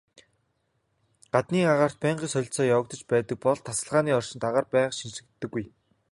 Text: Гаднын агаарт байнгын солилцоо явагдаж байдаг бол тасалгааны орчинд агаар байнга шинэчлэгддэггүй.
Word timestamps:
Гаднын 1.33 1.69
агаарт 1.73 1.97
байнгын 2.03 2.31
солилцоо 2.31 2.65
явагдаж 2.75 3.01
байдаг 3.11 3.37
бол 3.45 3.59
тасалгааны 3.67 4.11
орчинд 4.19 4.47
агаар 4.47 4.67
байнга 4.73 4.97
шинэчлэгддэггүй. 4.97 5.65